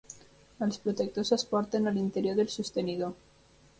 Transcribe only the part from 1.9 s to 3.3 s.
a l'interior del sostenidor.